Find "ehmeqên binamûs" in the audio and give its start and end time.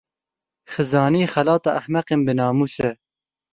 1.79-2.75